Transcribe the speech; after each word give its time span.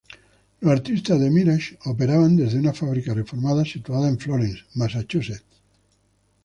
Los 0.61 0.71
artistas 0.71 1.19
de 1.19 1.29
"Mirage" 1.29 1.77
operaban 1.85 2.35
desde 2.35 2.57
una 2.57 2.73
fábrica 2.73 3.13
reformada, 3.13 3.63
situada 3.63 4.09
en 4.09 4.17
Florence, 4.17 4.63
Massachusetts. 4.73 5.43